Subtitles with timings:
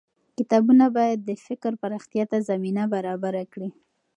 [0.37, 3.69] کتابونه بايد د فکر پراختيا ته زمينه برابره کړي.